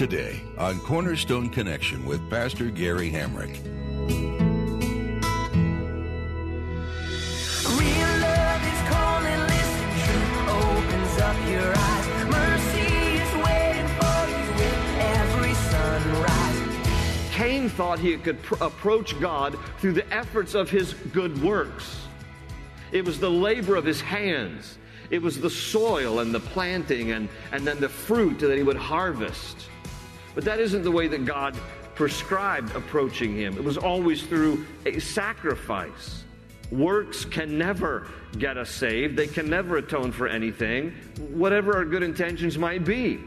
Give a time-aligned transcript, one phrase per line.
[0.00, 3.54] Today on Cornerstone Connection with Pastor Gary Hamrick.
[7.78, 12.06] Real love is calling, listen, truth opens up your eyes.
[12.30, 17.30] Mercy is waiting for you with every sunrise.
[17.32, 22.06] Cain thought he could pr- approach God through the efforts of his good works.
[22.90, 24.78] It was the labor of his hands.
[25.10, 28.78] It was the soil and the planting and, and then the fruit that he would
[28.78, 29.66] harvest.
[30.34, 31.56] But that isn't the way that God
[31.94, 33.56] prescribed approaching him.
[33.56, 36.24] It was always through a sacrifice.
[36.70, 38.06] Works can never
[38.38, 40.92] get us saved, they can never atone for anything,
[41.32, 43.18] whatever our good intentions might be.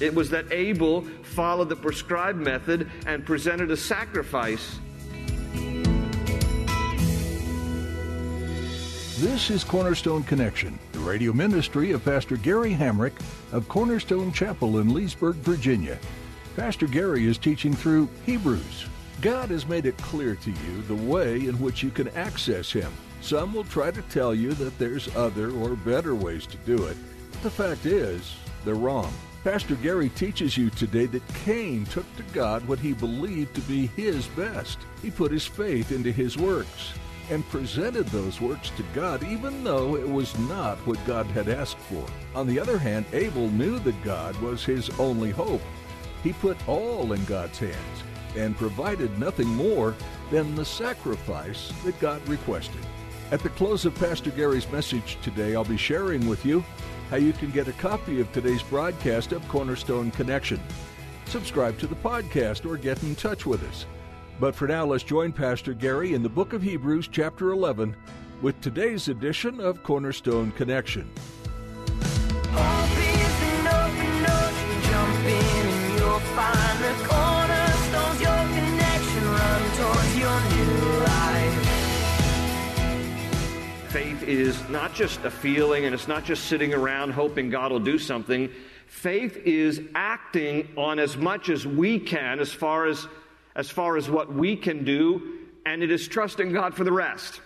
[0.00, 4.78] It was that Abel followed the prescribed method and presented a sacrifice.
[9.20, 13.12] This is Cornerstone Connection, the radio ministry of Pastor Gary Hamrick
[13.52, 15.98] of Cornerstone Chapel in Leesburg, Virginia.
[16.56, 18.86] Pastor Gary is teaching through Hebrews.
[19.20, 22.92] God has made it clear to you the way in which you can access Him.
[23.20, 26.96] Some will try to tell you that there's other or better ways to do it.
[27.42, 28.34] The fact is,
[28.64, 29.12] they're wrong.
[29.44, 33.86] Pastor Gary teaches you today that Cain took to God what he believed to be
[33.88, 34.78] his best.
[35.02, 36.92] He put his faith into his works
[37.30, 41.78] and presented those works to God even though it was not what God had asked
[41.78, 42.04] for.
[42.34, 45.62] On the other hand, Abel knew that God was his only hope.
[46.22, 48.02] He put all in God's hands
[48.36, 49.94] and provided nothing more
[50.30, 52.80] than the sacrifice that God requested.
[53.30, 56.64] At the close of Pastor Gary's message today, I'll be sharing with you
[57.10, 60.60] how you can get a copy of today's broadcast of Cornerstone Connection.
[61.26, 63.86] Subscribe to the podcast or get in touch with us.
[64.40, 67.94] But for now, let's join Pastor Gary in the book of Hebrews, chapter 11,
[68.42, 71.10] with today's edition of Cornerstone Connection.
[84.20, 87.80] Faith is not just a feeling and it's not just sitting around hoping God will
[87.80, 88.50] do something.
[88.86, 93.06] Faith is acting on as much as we can as far as
[93.56, 97.40] as far as what we can do and it is trusting God for the rest.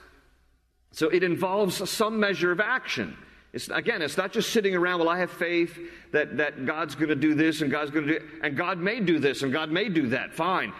[0.90, 3.16] So it involves some measure of action.
[3.52, 5.78] It's, again, it's not just sitting around, well, I have faith
[6.10, 8.98] that, that God's going to do this and God's going to do and God may
[8.98, 10.34] do this and God may do that.
[10.34, 10.72] Fine.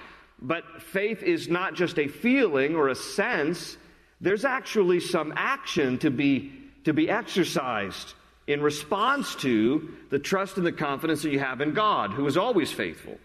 [0.43, 3.77] But faith is not just a feeling or a sense.
[4.21, 6.53] There's actually some action to be,
[6.85, 8.15] to be exercised
[8.47, 12.37] in response to the trust and the confidence that you have in God, who is
[12.37, 13.19] always faithful.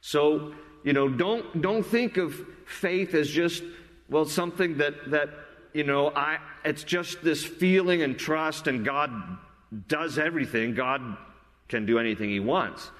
[0.00, 2.34] So, you know, don't, don't think of
[2.66, 3.62] faith as just,
[4.08, 5.30] well, something that, that
[5.74, 9.10] you know, I, it's just this feeling and trust, and God
[9.88, 10.74] does everything.
[10.74, 11.16] God
[11.68, 12.90] can do anything He wants.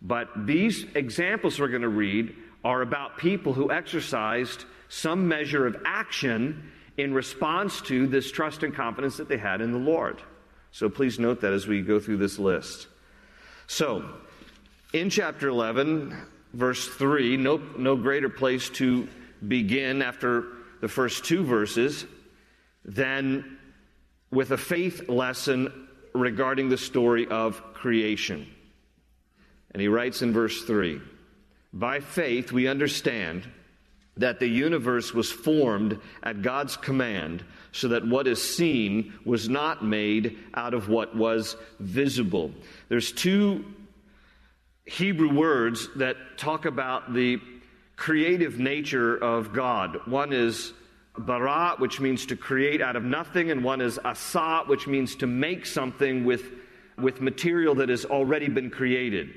[0.00, 2.34] But these examples we're going to read
[2.64, 8.74] are about people who exercised some measure of action in response to this trust and
[8.74, 10.20] confidence that they had in the Lord.
[10.70, 12.88] So please note that as we go through this list.
[13.66, 14.04] So,
[14.92, 16.14] in chapter 11,
[16.52, 19.08] verse 3, no, no greater place to
[19.48, 20.44] begin after
[20.82, 22.04] the first two verses
[22.84, 23.56] than
[24.30, 28.46] with a faith lesson regarding the story of creation.
[29.70, 31.00] And he writes in verse 3
[31.72, 33.48] By faith we understand
[34.16, 39.84] that the universe was formed at God's command, so that what is seen was not
[39.84, 42.52] made out of what was visible.
[42.88, 43.64] There's two
[44.84, 47.38] Hebrew words that talk about the
[47.96, 50.06] creative nature of God.
[50.06, 50.72] One is
[51.16, 55.26] bara, which means to create out of nothing, and one is asa, which means to
[55.26, 56.44] make something with,
[56.98, 59.30] with material that has already been created.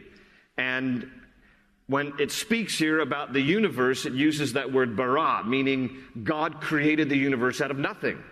[0.57, 1.09] And
[1.87, 7.09] when it speaks here about the universe, it uses that word bara, meaning God created
[7.09, 8.23] the universe out of nothing.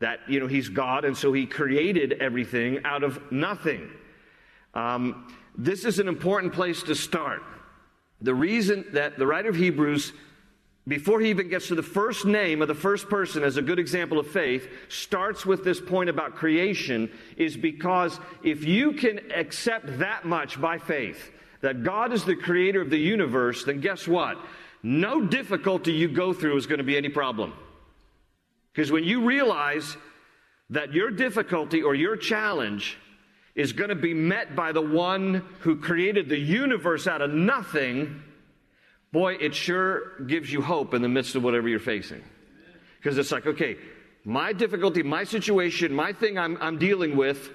[0.00, 3.90] That, you know, He's God, and so He created everything out of nothing.
[4.74, 7.42] Um, this is an important place to start.
[8.20, 10.12] The reason that the writer of Hebrews
[10.88, 13.78] before he even gets to the first name of the first person as a good
[13.78, 19.98] example of faith, starts with this point about creation, is because if you can accept
[19.98, 24.38] that much by faith, that God is the creator of the universe, then guess what?
[24.82, 27.52] No difficulty you go through is going to be any problem.
[28.72, 29.96] Because when you realize
[30.70, 32.96] that your difficulty or your challenge
[33.54, 38.22] is going to be met by the one who created the universe out of nothing,
[39.12, 42.22] boy, it sure gives you hope in the midst of whatever you're facing.
[42.98, 43.76] Because it's like, okay,
[44.24, 47.50] my difficulty, my situation, my thing I'm, I'm dealing with,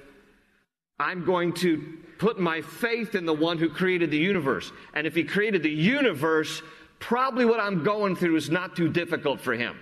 [0.99, 4.71] I'm going to put my faith in the one who created the universe.
[4.93, 6.61] And if he created the universe,
[6.99, 9.77] probably what I'm going through is not too difficult for him.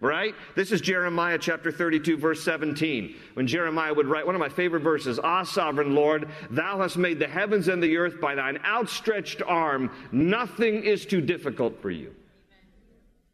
[0.00, 0.34] Right?
[0.56, 3.16] This is Jeremiah chapter 32, verse 17.
[3.34, 7.18] When Jeremiah would write one of my favorite verses Ah, sovereign Lord, thou hast made
[7.18, 9.90] the heavens and the earth by thine outstretched arm.
[10.10, 12.14] Nothing is too difficult for you.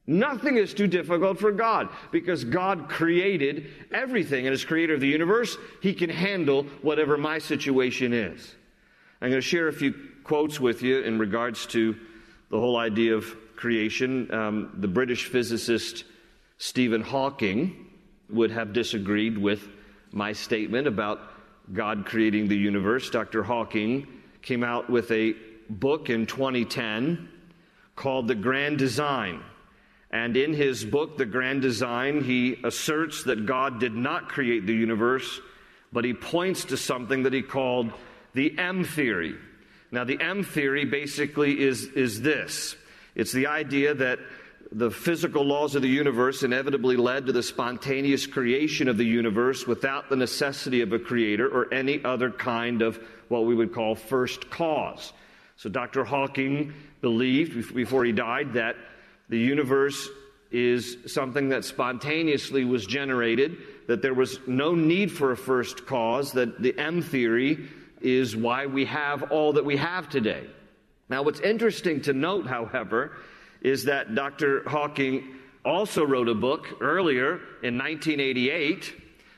[0.06, 5.08] Nothing is too difficult for God because God created everything and as creator of the
[5.08, 8.54] universe, He can handle whatever my situation is.
[9.20, 11.96] I'm going to share a few quotes with you in regards to
[12.50, 14.32] the whole idea of creation.
[14.32, 16.04] Um, the British physicist
[16.58, 17.86] Stephen Hawking
[18.30, 19.68] would have disagreed with
[20.12, 21.20] my statement about
[21.72, 23.10] God creating the universe.
[23.10, 23.42] Dr.
[23.42, 24.06] Hawking
[24.42, 25.34] came out with a
[25.68, 27.28] book in 2010
[27.96, 29.42] called The Grand Design.
[30.10, 34.74] And in his book, The Grand Design, he asserts that God did not create the
[34.74, 35.40] universe,
[35.92, 37.92] but he points to something that he called
[38.32, 39.34] the M theory.
[39.90, 42.76] Now, the M theory basically is, is this
[43.14, 44.18] it's the idea that
[44.72, 49.66] the physical laws of the universe inevitably led to the spontaneous creation of the universe
[49.66, 52.98] without the necessity of a creator or any other kind of
[53.28, 55.12] what we would call first cause.
[55.56, 56.04] So Dr.
[56.04, 58.76] Hawking believed before he died that
[59.28, 60.08] the universe
[60.50, 63.58] is something that spontaneously was generated,
[63.88, 67.68] that there was no need for a first cause, that the M theory
[68.00, 70.44] is why we have all that we have today.
[71.08, 73.16] Now, what's interesting to note, however,
[73.60, 74.68] is that Dr.
[74.68, 75.34] Hawking
[75.64, 78.94] also wrote a book earlier in 1988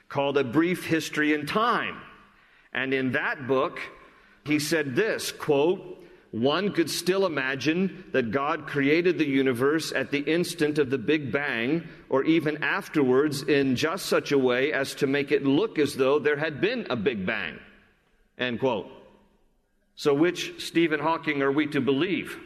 [0.08, 2.00] called A Brief History in Time.
[2.72, 3.80] And in that book,
[4.44, 5.97] he said this quote,
[6.30, 11.32] one could still imagine that God created the universe at the instant of the Big
[11.32, 15.94] Bang, or even afterwards, in just such a way as to make it look as
[15.94, 17.58] though there had been a Big Bang.
[18.36, 18.88] End quote.
[19.96, 22.36] So, which Stephen Hawking are we to believe?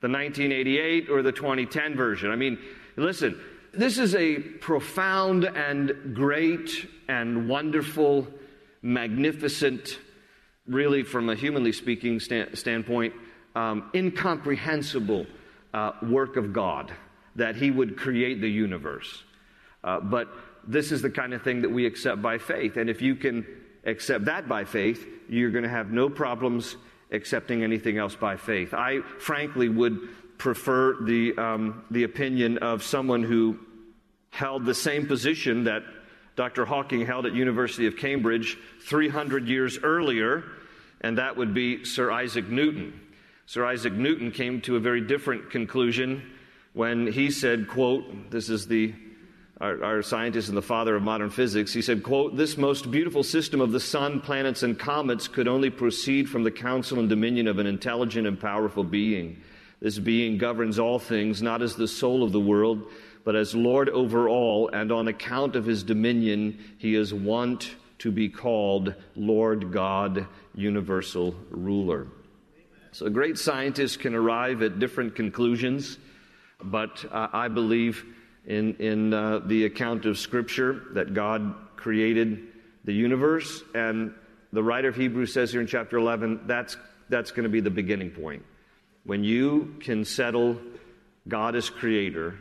[0.00, 2.30] The 1988 or the 2010 version?
[2.30, 2.58] I mean,
[2.96, 3.40] listen,
[3.72, 8.26] this is a profound and great and wonderful,
[8.82, 9.98] magnificent
[10.66, 13.14] really, from a humanly speaking stand, standpoint,
[13.54, 15.26] um, incomprehensible
[15.72, 16.92] uh, work of God
[17.36, 19.24] that He would create the universe.
[19.82, 20.28] Uh, but
[20.66, 22.76] this is the kind of thing that we accept by faith.
[22.76, 23.46] And if you can
[23.84, 26.76] accept that by faith, you're going to have no problems
[27.10, 28.72] accepting anything else by faith.
[28.72, 33.58] I frankly would prefer the, um, the opinion of someone who
[34.30, 35.82] held the same position that
[36.36, 36.64] Dr.
[36.64, 40.44] Hawking held at University of Cambridge 300 years earlier,
[41.00, 43.00] and that would be Sir Isaac Newton.
[43.46, 46.32] Sir Isaac Newton came to a very different conclusion
[46.72, 48.94] when he said, quote, this is the
[49.60, 53.22] our, our, scientist and the father of modern physics, he said, quote, this most beautiful
[53.22, 57.46] system of the sun, planets, and comets could only proceed from the counsel and dominion
[57.46, 59.40] of an intelligent and powerful being.
[59.80, 62.90] This being governs all things, not as the soul of the world,
[63.24, 68.12] but as Lord over all, and on account of his dominion, he is wont to
[68.12, 72.06] be called Lord God, universal ruler.
[72.92, 75.98] So, great scientists can arrive at different conclusions,
[76.62, 78.04] but uh, I believe
[78.46, 82.46] in, in uh, the account of Scripture that God created
[82.84, 84.12] the universe, and
[84.52, 86.76] the writer of Hebrews says here in chapter 11 that's,
[87.08, 88.44] that's going to be the beginning point.
[89.04, 90.58] When you can settle
[91.26, 92.38] God as creator,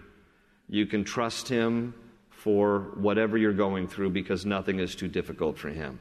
[0.70, 1.94] you can trust Him
[2.30, 6.00] for whatever you're going through because nothing is too difficult for Him.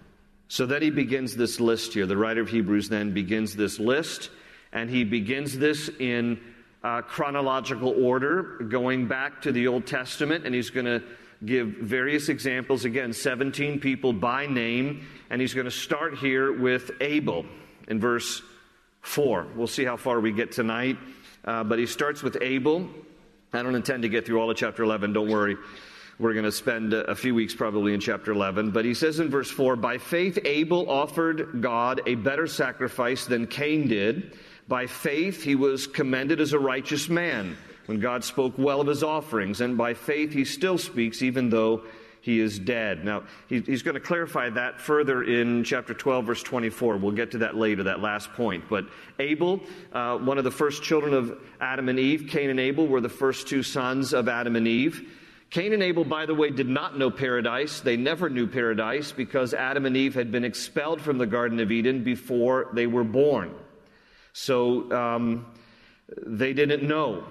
[0.53, 2.05] So then he begins this list here.
[2.05, 4.29] The writer of Hebrews then begins this list,
[4.71, 6.41] and he begins this in
[6.85, 11.03] uh, chronological order, going back to the Old Testament, and he's going to
[11.43, 12.85] give various examples.
[12.85, 17.47] Again, 17 people by name, and he's going to start here with Abel
[17.89, 18.43] in verse
[19.01, 19.47] 4.
[19.57, 20.99] We'll see how far we get tonight,
[21.47, 22.89] uh, but he starts with Abel.
[23.55, 25.59] I don't intend to get through all of chapter 11, don't worry.
[26.19, 28.71] We're going to spend a few weeks probably in chapter 11.
[28.71, 33.47] But he says in verse 4 By faith, Abel offered God a better sacrifice than
[33.47, 34.39] Cain did.
[34.69, 39.03] By faith, he was commended as a righteous man, when God spoke well of his
[39.03, 41.83] offerings, and by faith he still speaks, even though
[42.23, 43.05] he is dead.
[43.05, 46.97] Now, he, he's going to clarify that further in chapter 12, verse 24.
[46.97, 48.65] We'll get to that later, that last point.
[48.71, 48.87] But
[49.19, 49.61] Abel,
[49.93, 53.09] uh, one of the first children of Adam and Eve, Cain and Abel were the
[53.09, 55.05] first two sons of Adam and Eve.
[55.51, 57.81] Cain and Abel, by the way, did not know paradise.
[57.81, 61.73] They never knew paradise because Adam and Eve had been expelled from the Garden of
[61.73, 63.53] Eden before they were born.
[64.33, 65.47] So um,
[66.25, 67.25] they didn't know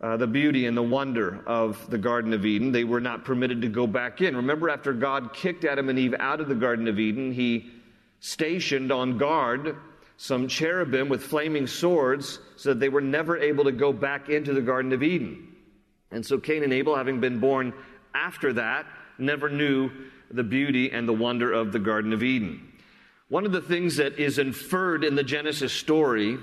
[0.00, 2.72] uh, the beauty and the wonder of the Garden of Eden.
[2.72, 4.36] They were not permitted to go back in.
[4.36, 7.70] Remember, after God kicked Adam and Eve out of the Garden of Eden, he
[8.20, 9.76] stationed on guard
[10.18, 14.52] some cherubim with flaming swords so that they were never able to go back into
[14.52, 15.54] the Garden of Eden.
[16.10, 17.72] And so Cain and Abel, having been born
[18.14, 18.86] after that,
[19.18, 19.90] never knew
[20.30, 22.72] the beauty and the wonder of the Garden of Eden.
[23.28, 26.38] One of the things that is inferred in the Genesis story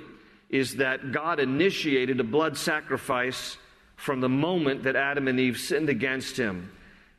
[0.54, 3.58] is that God initiated a blood sacrifice
[3.96, 6.72] from the moment that Adam and Eve sinned against him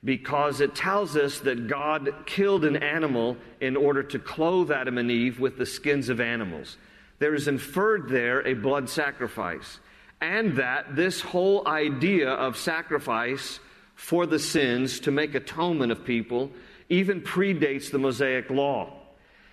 [0.04, 5.10] because it tells us that God killed an animal in order to clothe Adam and
[5.10, 6.76] Eve with the skins of animals.
[7.18, 9.80] There is inferred there a blood sacrifice,
[10.20, 13.58] and that this whole idea of sacrifice
[13.96, 16.52] for the sins to make atonement of people
[16.88, 18.92] even predates the Mosaic law.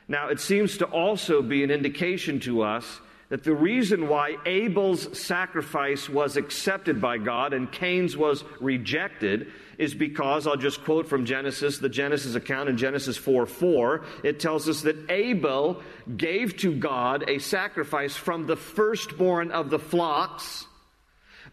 [0.07, 2.99] Now, it seems to also be an indication to us
[3.31, 9.47] that the reason why Abel's sacrifice was accepted by God and Cain's was rejected
[9.77, 14.41] is because, I'll just quote from Genesis, the Genesis account in Genesis 4 4, it
[14.41, 15.81] tells us that Abel
[16.17, 20.67] gave to God a sacrifice from the firstborn of the flocks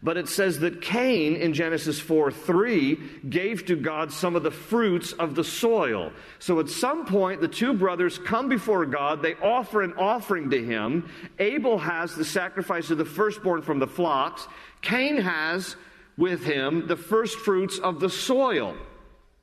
[0.01, 2.97] but it says that Cain in Genesis 4 3
[3.29, 6.11] gave to God some of the fruits of the soil.
[6.39, 9.21] So at some point, the two brothers come before God.
[9.21, 11.09] They offer an offering to him.
[11.37, 14.47] Abel has the sacrifice of the firstborn from the flocks.
[14.81, 15.75] Cain has
[16.17, 18.75] with him the first fruits of the soil.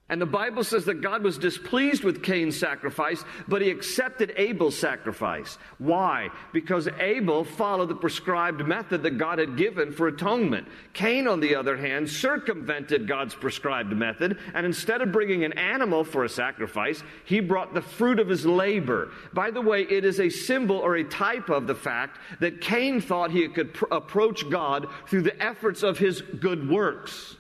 [0.09, 4.79] And the Bible says that God was displeased with Cain's sacrifice, but he accepted Abel's
[4.79, 5.59] sacrifice.
[5.79, 6.29] Why?
[6.53, 10.69] Because Abel followed the prescribed method that God had given for atonement.
[10.93, 16.05] Cain, on the other hand, circumvented God's prescribed method, and instead of bringing an animal
[16.05, 19.11] for a sacrifice, he brought the fruit of his labor.
[19.33, 23.01] By the way, it is a symbol or a type of the fact that Cain
[23.01, 27.35] thought he could pr- approach God through the efforts of his good works.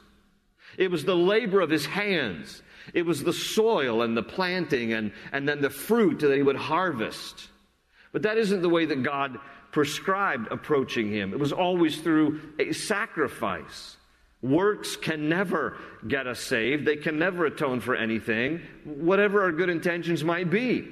[0.78, 2.62] It was the labor of his hands.
[2.94, 6.56] It was the soil and the planting and, and then the fruit that he would
[6.56, 7.48] harvest.
[8.12, 9.38] But that isn't the way that God
[9.72, 11.32] prescribed approaching him.
[11.32, 13.96] It was always through a sacrifice.
[14.42, 16.86] Works can never get us saved.
[16.86, 20.88] They can never atone for anything, whatever our good intentions might be.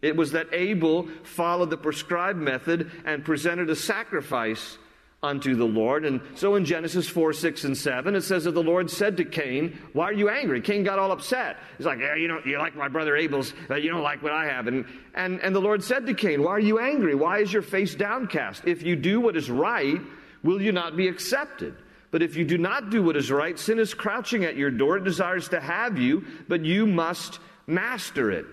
[0.00, 4.78] It was that Abel followed the prescribed method and presented a sacrifice
[5.24, 6.04] unto the Lord.
[6.04, 9.24] And so in Genesis 4, 6, and 7, it says that the Lord said to
[9.24, 10.60] Cain, Why are you angry?
[10.60, 11.56] Cain got all upset.
[11.78, 14.32] He's like, Yeah, you know, you like my brother Abel's, but you don't like what
[14.32, 14.66] I have.
[14.66, 17.14] And, and, and the Lord said to Cain, Why are you angry?
[17.14, 18.62] Why is your face downcast?
[18.66, 20.00] If you do what is right,
[20.42, 21.74] will you not be accepted?
[22.10, 24.98] But if you do not do what is right, sin is crouching at your door.
[24.98, 28.46] It desires to have you, but you must master it.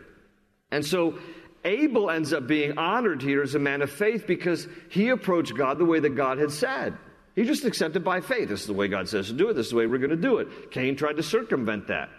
[0.72, 1.20] And so
[1.64, 5.78] Abel ends up being honored here as a man of faith because he approached God
[5.78, 6.98] the way that God had said.
[7.36, 8.50] He just accepted by faith.
[8.50, 9.54] This is the way God says to do it.
[9.54, 10.72] This is the way we're going to do it.
[10.72, 12.10] Cain tried to circumvent that.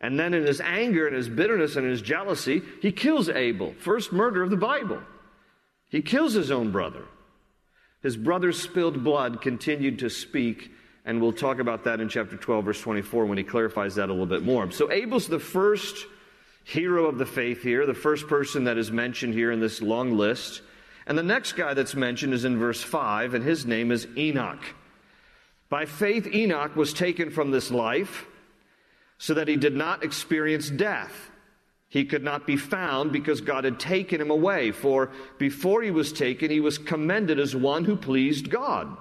[0.00, 3.74] And then in his anger and his bitterness and his jealousy, he kills Abel.
[3.78, 5.00] First murder of the Bible.
[5.88, 7.04] He kills his own brother.
[8.02, 10.70] His brother's spilled blood continued to speak,
[11.04, 14.12] and we'll talk about that in chapter 12, verse 24, when he clarifies that a
[14.12, 14.70] little bit more.
[14.70, 16.06] So Abel's the first
[16.66, 20.16] hero of the faith here, the first person that is mentioned here in this long
[20.16, 20.62] list.
[21.06, 24.62] And the next guy that's mentioned is in verse 5, and his name is Enoch.
[25.68, 28.26] By faith, Enoch was taken from this life
[29.16, 31.30] so that he did not experience death.
[31.88, 34.72] He could not be found because God had taken him away.
[34.72, 38.96] For before he was taken, he was commended as one who pleased God.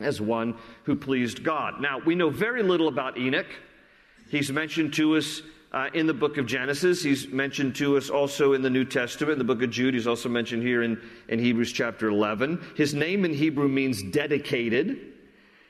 [0.00, 1.78] As one who pleased God.
[1.78, 3.46] Now, we know very little about Enoch.
[4.30, 5.42] He's mentioned to us
[5.76, 7.02] uh, in the book of Genesis.
[7.02, 9.92] He's mentioned to us also in the New Testament, in the book of Jude.
[9.92, 12.64] He's also mentioned here in, in Hebrews chapter 11.
[12.74, 15.12] His name in Hebrew means dedicated.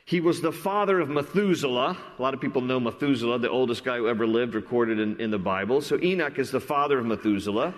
[0.04, 1.98] He was the father of Methuselah.
[2.16, 5.32] A lot of people know Methuselah, the oldest guy who ever lived, recorded in, in
[5.32, 5.80] the Bible.
[5.80, 7.75] So Enoch is the father of Methuselah.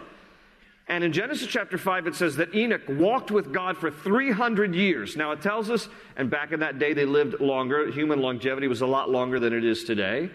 [0.86, 5.16] And in Genesis chapter 5, it says that Enoch walked with God for 300 years.
[5.16, 7.90] Now, it tells us, and back in that day they lived longer.
[7.90, 10.28] Human longevity was a lot longer than it is today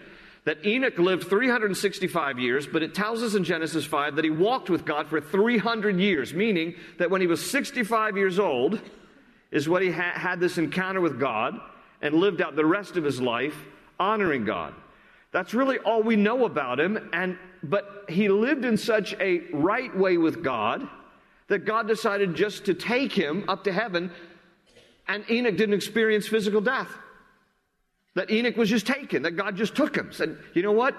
[0.44, 4.68] that Enoch lived 365 years, but it tells us in Genesis 5 that he walked
[4.68, 8.80] with God for 300 years, meaning that when he was 65 years old,
[9.50, 11.58] is when he ha- had this encounter with God.
[12.02, 13.56] and lived out the rest of his life
[13.98, 14.74] honoring God.
[15.32, 17.08] That's really all we know about him.
[17.14, 20.86] And, but he lived in such a right way with God
[21.48, 24.10] that God decided just to take him up to heaven,
[25.08, 26.88] and Enoch didn't experience physical death.
[28.14, 30.12] That Enoch was just taken, that God just took him.
[30.12, 30.94] Said, you know what?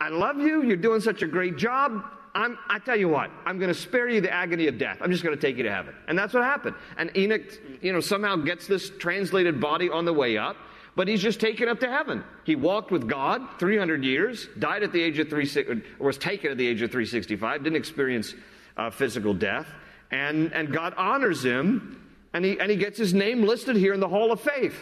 [0.00, 0.62] I love you.
[0.62, 2.02] You're doing such a great job.
[2.34, 4.98] I'm, I tell you what, I'm going to spare you the agony of death.
[5.00, 5.94] I'm just going to take you to heaven.
[6.08, 6.76] And that's what happened.
[6.96, 7.42] And Enoch,
[7.82, 10.56] you know, somehow gets this translated body on the way up,
[10.96, 12.24] but he's just taken up to heaven.
[12.44, 16.50] He walked with God 300 years, died at the age of 3, or was taken
[16.50, 18.34] at the age of 365, didn't experience
[18.76, 19.66] uh, physical death,
[20.10, 24.00] and, and God honors him, and he, and he gets his name listed here in
[24.00, 24.74] the Hall of Faith.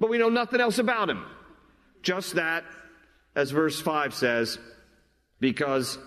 [0.00, 1.24] But we know nothing else about him.
[2.02, 2.64] Just that,
[3.34, 4.58] as verse 5 says,
[5.40, 5.98] because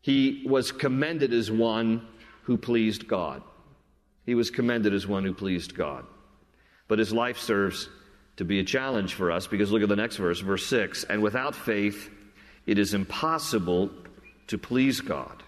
[0.00, 2.06] he was commended as one
[2.44, 3.42] who pleased God.
[4.26, 6.04] He was commended as one who pleased God.
[6.88, 7.88] But his life serves
[8.36, 11.04] to be a challenge for us because look at the next verse, verse 6.
[11.04, 12.10] And without faith,
[12.66, 13.90] it is impossible
[14.48, 15.42] to please God.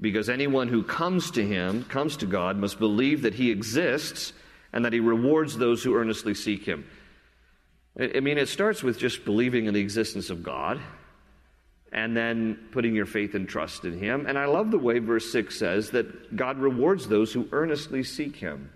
[0.00, 4.32] Because anyone who comes to him, comes to God, must believe that he exists
[4.72, 6.84] and that he rewards those who earnestly seek him.
[7.98, 10.80] I mean, it starts with just believing in the existence of God
[11.92, 14.26] and then putting your faith and trust in Him.
[14.26, 18.36] And I love the way verse 6 says that God rewards those who earnestly seek
[18.36, 18.70] Him.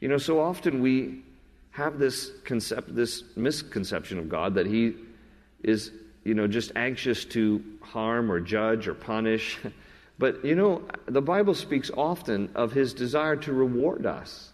[0.00, 1.22] You know, so often we
[1.70, 4.94] have this concept, this misconception of God that He
[5.62, 5.90] is,
[6.24, 9.58] you know, just anxious to harm or judge or punish.
[10.16, 14.52] But, you know, the Bible speaks often of His desire to reward us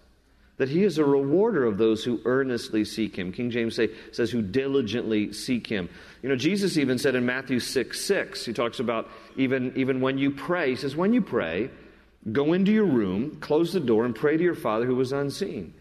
[0.61, 3.33] that he is a rewarder of those who earnestly seek him.
[3.33, 5.89] King James say, says, who diligently seek him.
[6.23, 10.19] You know, Jesus even said in Matthew 6 6, he talks about even, even when
[10.19, 11.71] you pray, he says, when you pray,
[12.31, 15.73] go into your room, close the door, and pray to your Father who is unseen.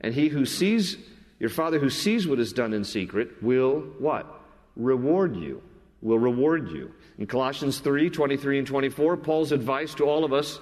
[0.00, 0.96] And he who sees,
[1.38, 4.26] your Father who sees what is done in secret, will what?
[4.76, 5.62] Reward you.
[6.00, 6.90] Will reward you.
[7.18, 10.58] In Colossians 3 23 and 24, Paul's advice to all of us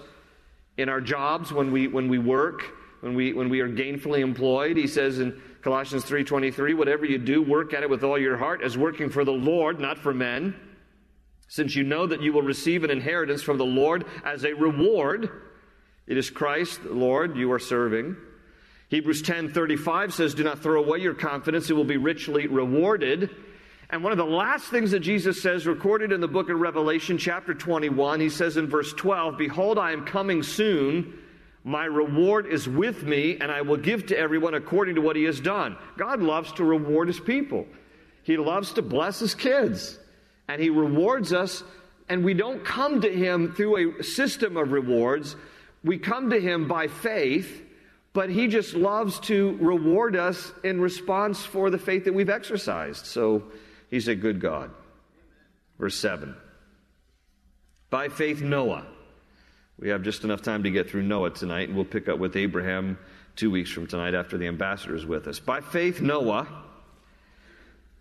[0.77, 2.65] in our jobs when we, when we work,
[3.05, 4.79] when we, when we are gainfully employed.
[4.79, 8.63] He says in Colossians 3:23, "Whatever you do, work at it with all your heart
[8.63, 10.55] as working for the Lord, not for men,
[11.47, 15.29] since you know that you will receive an inheritance from the Lord as a reward.
[16.07, 18.17] It is Christ, the Lord, you are serving."
[18.89, 23.29] Hebrews 10:35 says, "Do not throw away your confidence; it will be richly rewarded."
[23.91, 27.19] And one of the last things that Jesus says, recorded in the book of Revelation,
[27.19, 31.19] chapter 21, he says in verse 12, Behold, I am coming soon.
[31.67, 35.25] My reward is with me, and I will give to everyone according to what he
[35.25, 35.79] has done.
[35.97, 37.67] God loves to reward his people.
[38.23, 39.99] He loves to bless his kids.
[40.47, 41.65] And he rewards us,
[42.07, 45.37] and we don't come to him through a system of rewards.
[45.83, 47.63] We come to him by faith,
[48.13, 53.07] but he just loves to reward us in response for the faith that we've exercised.
[53.07, 53.45] So
[53.89, 54.71] he's a good God.
[55.79, 56.37] Verse 7.
[57.89, 58.87] By faith, Noah
[59.79, 62.37] we have just enough time to get through Noah tonight, and we'll pick up with
[62.37, 62.99] Abraham
[63.37, 65.41] two weeks from tonight after the ambassador is with us.
[65.41, 66.47] By faith, Noah,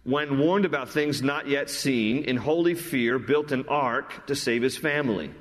[0.03, 4.61] when warned about things not yet seen, in holy fear built an ark to save
[4.61, 5.31] his family.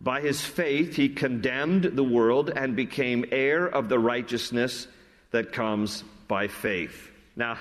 [0.00, 4.86] By his faith, he condemned the world and became heir of the righteousness
[5.30, 7.10] that comes by faith.
[7.34, 7.58] Now,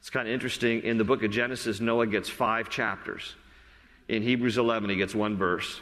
[0.00, 0.82] it's kind of interesting.
[0.82, 3.34] In the book of Genesis, Noah gets five chapters.
[4.08, 5.80] In Hebrews 11, he gets one verse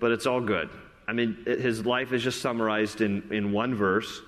[0.00, 0.68] but it's all good.
[1.08, 4.20] I mean, his life is just summarized in, in one verse.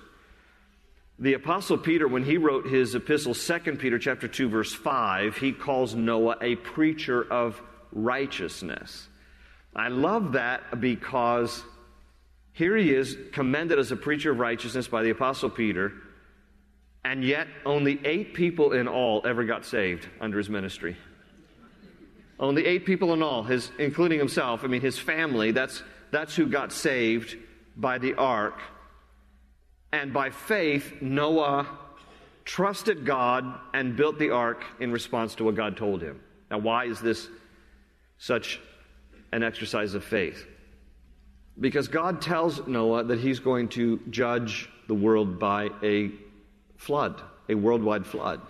[1.17, 5.51] The apostle Peter, when he wrote his epistle, 2 Peter chapter 2, verse 5, he
[5.51, 9.09] calls Noah a preacher of righteousness.
[9.75, 11.61] I love that because
[12.53, 15.91] here he is commended as a preacher of righteousness by the apostle Peter,
[17.03, 20.97] and yet only eight people in all ever got saved under his ministry.
[22.39, 26.47] Only eight people in all, his, including himself, I mean, his family, that's, that's who
[26.47, 27.35] got saved
[27.75, 28.59] by the ark.
[29.91, 31.67] And by faith, Noah
[32.45, 36.21] trusted God and built the ark in response to what God told him.
[36.49, 37.27] Now, why is this
[38.17, 38.59] such
[39.33, 40.47] an exercise of faith?
[41.59, 46.11] Because God tells Noah that he's going to judge the world by a
[46.77, 48.41] flood, a worldwide flood.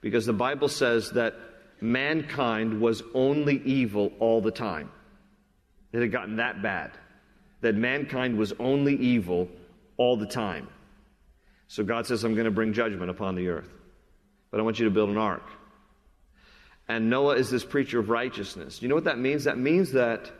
[0.00, 1.34] Because the Bible says that
[1.80, 4.90] mankind was only evil all the time.
[5.92, 6.92] It had gotten that bad.
[7.60, 9.48] That mankind was only evil
[9.96, 10.68] all the time.
[11.68, 13.68] So God says, I'm going to bring judgment upon the earth.
[14.50, 15.42] But I want you to build an ark.
[16.88, 18.80] And Noah is this preacher of righteousness.
[18.80, 19.44] You know what that means?
[19.44, 20.30] That means that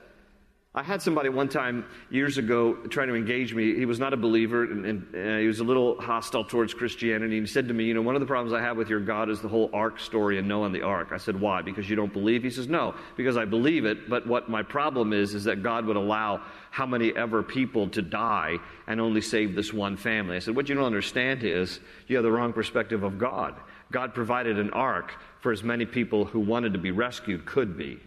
[0.78, 3.74] I had somebody one time years ago trying to engage me.
[3.74, 7.38] He was not a believer and, and uh, he was a little hostile towards Christianity.
[7.38, 9.00] And he said to me, You know, one of the problems I have with your
[9.00, 11.12] God is the whole ark story and Noah and the ark.
[11.12, 11.62] I said, Why?
[11.62, 12.42] Because you don't believe?
[12.42, 14.10] He says, No, because I believe it.
[14.10, 18.02] But what my problem is, is that God would allow how many ever people to
[18.02, 20.36] die and only save this one family.
[20.36, 23.54] I said, What you don't understand is you have the wrong perspective of God.
[23.92, 27.98] God provided an ark for as many people who wanted to be rescued could be.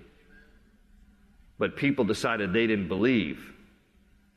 [1.59, 3.53] But people decided they didn't believe,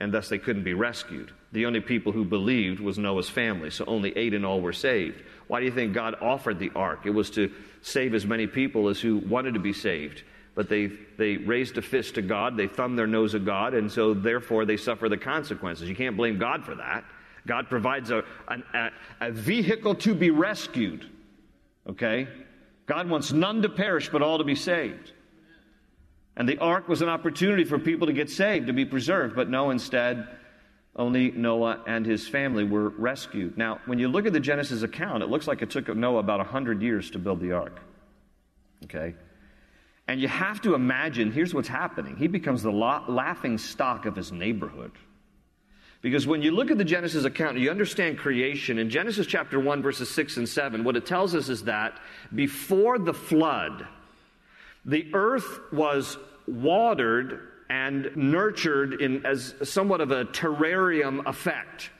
[0.00, 1.32] and thus they couldn't be rescued.
[1.52, 5.22] The only people who believed was Noah's family, so only eight in all were saved.
[5.46, 7.06] Why do you think God offered the ark?
[7.06, 10.24] It was to save as many people as who wanted to be saved.
[10.54, 13.90] But they, they raised a fist to God, they thumbed their nose at God, and
[13.90, 15.88] so therefore they suffer the consequences.
[15.88, 17.04] You can't blame God for that.
[17.46, 21.08] God provides a, a, a vehicle to be rescued.
[21.88, 22.28] Okay?
[22.86, 25.12] God wants none to perish, but all to be saved.
[26.36, 29.50] And the ark was an opportunity for people to get saved, to be preserved, but
[29.50, 30.28] no, instead,
[30.96, 33.56] only Noah and his family were rescued.
[33.56, 36.38] Now, when you look at the Genesis account, it looks like it took Noah about
[36.38, 37.80] 100 years to build the ark.
[38.84, 39.14] Okay?
[40.08, 42.16] And you have to imagine here's what's happening.
[42.16, 44.92] He becomes the la- laughing stock of his neighborhood.
[46.02, 48.78] Because when you look at the Genesis account, you understand creation.
[48.78, 52.00] In Genesis chapter 1, verses 6 and 7, what it tells us is that
[52.34, 53.86] before the flood,
[54.84, 61.90] the earth was watered and nurtured in as somewhat of a terrarium effect.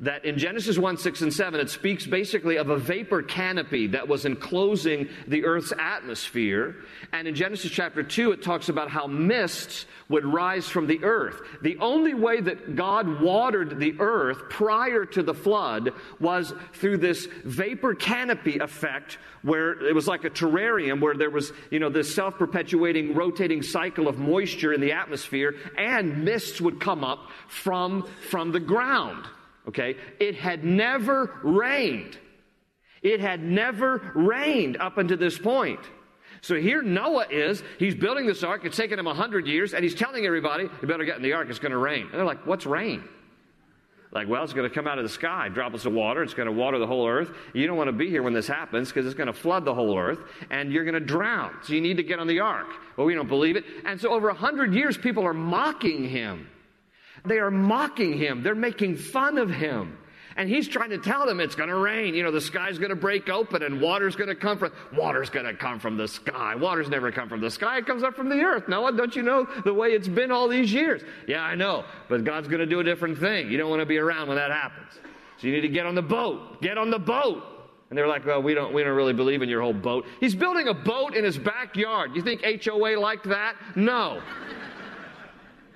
[0.00, 4.06] That in Genesis 1, 6, and 7, it speaks basically of a vapor canopy that
[4.06, 6.76] was enclosing the earth's atmosphere.
[7.12, 11.40] And in Genesis chapter 2, it talks about how mists would rise from the earth.
[11.62, 17.26] The only way that God watered the earth prior to the flood was through this
[17.44, 22.14] vapor canopy effect where it was like a terrarium where there was, you know, this
[22.14, 28.52] self-perpetuating rotating cycle of moisture in the atmosphere and mists would come up from, from
[28.52, 29.24] the ground.
[29.68, 29.96] Okay?
[30.20, 32.18] It had never rained.
[33.02, 35.80] It had never rained up until this point.
[36.40, 39.94] So here Noah is, he's building this ark, it's taken him 100 years, and he's
[39.94, 42.02] telling everybody, you better get in the ark, it's going to rain.
[42.02, 43.02] And they're like, what's rain?
[44.12, 46.46] Like, well, it's going to come out of the sky, droplets of water, it's going
[46.46, 47.30] to water the whole earth.
[47.52, 49.74] You don't want to be here when this happens because it's going to flood the
[49.74, 51.54] whole earth, and you're going to drown.
[51.62, 52.68] So you need to get on the ark.
[52.96, 53.64] Well, we don't believe it.
[53.84, 56.48] And so over 100 years, people are mocking him.
[57.26, 58.42] They are mocking him.
[58.42, 59.98] They're making fun of him.
[60.38, 62.14] And he's trying to tell them it's going to rain.
[62.14, 65.30] You know, the sky's going to break open and water's going to come from, water's
[65.30, 66.54] going to come from the sky.
[66.54, 67.78] Water's never come from the sky.
[67.78, 68.68] It comes up from the earth.
[68.68, 71.00] Noah, don't you know the way it's been all these years?
[71.26, 71.84] Yeah, I know.
[72.10, 73.50] But God's going to do a different thing.
[73.50, 74.92] You don't want to be around when that happens.
[75.38, 76.60] So you need to get on the boat.
[76.60, 77.42] Get on the boat.
[77.88, 80.06] And they're like, well, we don't, we don't really believe in your whole boat.
[80.20, 82.14] He's building a boat in his backyard.
[82.14, 83.54] You think HOA liked that?
[83.74, 84.20] No.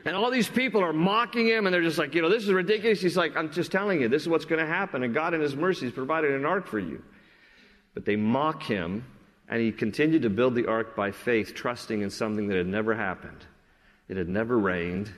[0.04, 2.52] And all these people are mocking him, and they're just like, you know, this is
[2.52, 3.00] ridiculous.
[3.00, 5.02] He's like, I'm just telling you, this is what's going to happen.
[5.02, 7.02] And God, in His mercy, has provided an ark for you.
[7.94, 9.04] But they mock him,
[9.48, 12.94] and he continued to build the ark by faith, trusting in something that had never
[12.94, 13.44] happened.
[14.08, 15.10] It had never rained,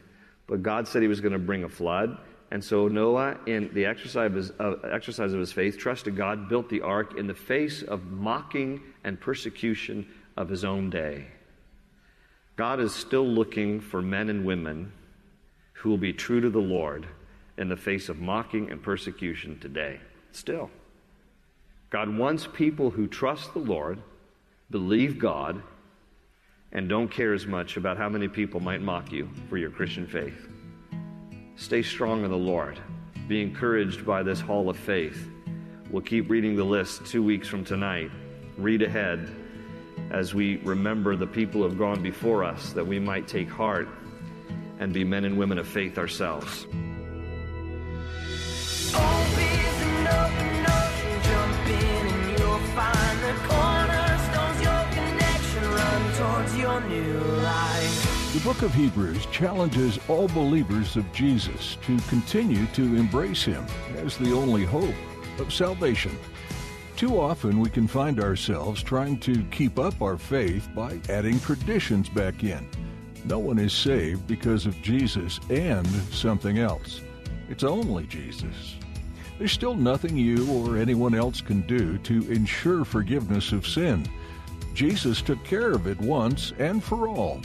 [0.47, 2.19] but God said He was going to bring a flood.
[2.51, 6.51] And so Noah, in the exercise of, his, uh, exercise of his faith, trusted God,
[6.51, 11.29] built the ark in the face of mocking and persecution of his own day.
[12.57, 14.93] God is still looking for men and women
[15.73, 17.07] who will be true to the Lord
[17.57, 20.01] in the face of mocking and persecution today.
[20.33, 20.71] Still.
[21.91, 23.99] God wants people who trust the Lord,
[24.71, 25.63] believe God,
[26.73, 30.07] and don't care as much about how many people might mock you for your Christian
[30.07, 30.49] faith.
[31.57, 32.79] Stay strong in the Lord.
[33.29, 35.29] Be encouraged by this hall of faith.
[35.91, 38.11] We'll keep reading the list two weeks from tonight.
[38.57, 39.29] Read ahead
[40.13, 43.89] as we remember the people who have gone before us, that we might take heart
[44.79, 46.67] and be men and women of faith ourselves.
[58.33, 63.65] The book of Hebrews challenges all believers of Jesus to continue to embrace him
[63.97, 64.95] as the only hope
[65.39, 66.19] of salvation.
[67.03, 72.09] Too often we can find ourselves trying to keep up our faith by adding traditions
[72.09, 72.65] back in.
[73.25, 77.01] No one is saved because of Jesus and something else.
[77.49, 78.77] It's only Jesus.
[79.37, 84.07] There's still nothing you or anyone else can do to ensure forgiveness of sin.
[84.73, 87.41] Jesus took care of it once and for all.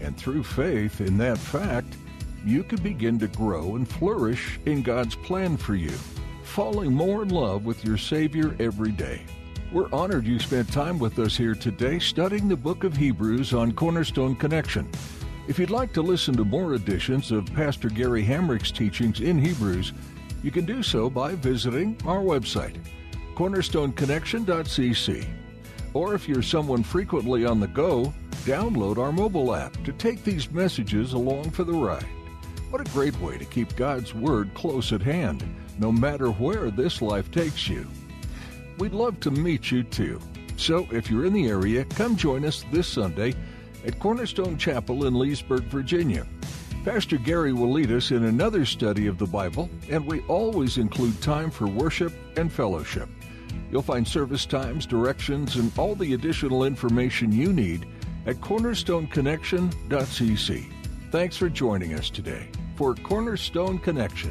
[0.00, 1.98] And through faith in that fact,
[2.46, 5.92] you can begin to grow and flourish in God's plan for you,
[6.56, 9.20] falling more in love with your Savior every day.
[9.70, 13.72] We're honored you spent time with us here today studying the book of Hebrews on
[13.72, 14.90] Cornerstone Connection.
[15.48, 19.92] If you'd like to listen to more editions of Pastor Gary Hamrick's teachings in Hebrews,
[20.42, 22.78] you can do so by visiting our website,
[23.34, 25.28] cornerstoneconnection.cc.
[25.92, 28.14] Or if you're someone frequently on the go,
[28.46, 32.06] download our mobile app to take these messages along for the ride.
[32.70, 35.44] What a great way to keep God's Word close at hand,
[35.78, 37.86] no matter where this life takes you.
[38.78, 40.20] We'd love to meet you too.
[40.56, 43.34] So if you're in the area, come join us this Sunday
[43.84, 46.26] at Cornerstone Chapel in Leesburg, Virginia.
[46.84, 51.20] Pastor Gary will lead us in another study of the Bible, and we always include
[51.20, 53.08] time for worship and fellowship.
[53.70, 57.86] You'll find service times, directions, and all the additional information you need
[58.26, 60.72] at cornerstoneconnection.cc.
[61.10, 64.30] Thanks for joining us today for Cornerstone Connection.